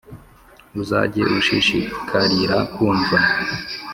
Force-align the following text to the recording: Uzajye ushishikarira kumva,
Uzajye 0.81 1.21
ushishikarira 1.37 2.57
kumva, 2.73 3.17